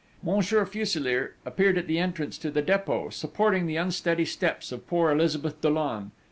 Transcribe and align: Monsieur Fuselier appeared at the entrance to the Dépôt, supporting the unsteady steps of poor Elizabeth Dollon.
Monsieur 0.23 0.65
Fuselier 0.65 1.35
appeared 1.45 1.77
at 1.77 1.85
the 1.85 1.99
entrance 1.99 2.39
to 2.39 2.49
the 2.49 2.63
Dépôt, 2.63 3.13
supporting 3.13 3.67
the 3.67 3.75
unsteady 3.77 4.25
steps 4.25 4.71
of 4.71 4.87
poor 4.87 5.11
Elizabeth 5.11 5.61
Dollon. 5.61 6.09